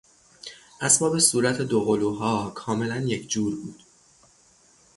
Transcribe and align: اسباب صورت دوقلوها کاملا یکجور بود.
اسباب 0.81 1.19
صورت 1.19 1.61
دوقلوها 1.61 2.51
کاملا 2.55 2.95
یکجور 2.97 3.55
بود. 3.55 3.83